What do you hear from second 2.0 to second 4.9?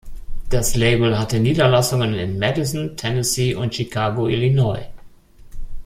in Madison, Tennessee und Chicago, Illinois.